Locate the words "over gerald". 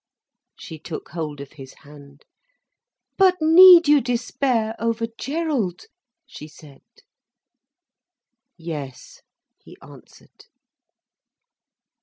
4.79-5.83